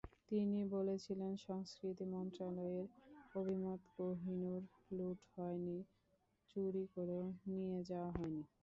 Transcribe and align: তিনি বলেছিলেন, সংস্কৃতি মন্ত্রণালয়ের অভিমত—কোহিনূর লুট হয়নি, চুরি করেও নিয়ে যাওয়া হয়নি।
তিনি 0.27 0.59
বলেছিলেন, 0.75 1.31
সংস্কৃতি 1.45 2.05
মন্ত্রণালয়ের 2.13 2.87
অভিমত—কোহিনূর 3.35 4.61
লুট 4.97 5.19
হয়নি, 5.33 5.77
চুরি 6.49 6.83
করেও 6.95 7.23
নিয়ে 7.49 7.77
যাওয়া 7.89 8.11
হয়নি। 8.15 8.43